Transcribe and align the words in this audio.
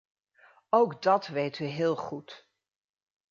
Ook 0.69 1.01
dat 1.01 1.27
weet 1.27 1.59
u 1.59 1.65
heel 1.65 1.95
goed. 1.95 2.49